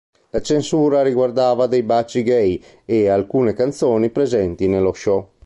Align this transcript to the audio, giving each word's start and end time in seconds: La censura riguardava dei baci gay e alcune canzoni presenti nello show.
La 0.31 0.41
censura 0.43 1.03
riguardava 1.03 1.67
dei 1.67 1.83
baci 1.83 2.23
gay 2.23 2.59
e 2.85 3.07
alcune 3.07 3.53
canzoni 3.53 4.09
presenti 4.09 4.67
nello 4.67 4.93
show. 4.93 5.29